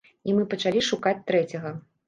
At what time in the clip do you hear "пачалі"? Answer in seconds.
0.53-0.83